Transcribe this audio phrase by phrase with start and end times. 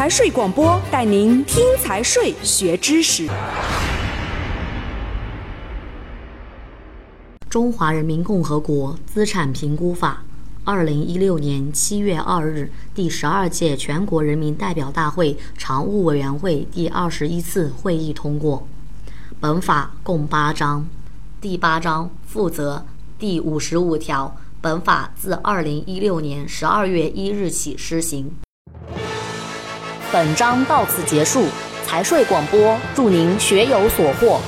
[0.00, 3.26] 财税广播带您听财税学知识。
[7.50, 10.22] 《中华人民共和国资产评估法》，
[10.64, 18.66] 二零一六年七月二日，第十二届全国人民代表大会常务委员会第二十一次会议通过。
[19.38, 20.88] 本法共八章，
[21.42, 22.86] 第八章负责
[23.18, 24.34] 第五十五条。
[24.62, 28.32] 本法自二零一六年十二月一日起施行。
[30.12, 31.44] 本章到此结束。
[31.86, 34.40] 财税广播，祝您学有所获。